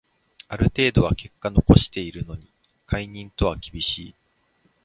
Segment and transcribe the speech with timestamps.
[0.47, 2.51] ある程度は結果残してるのに
[2.87, 4.15] 解任とは厳しい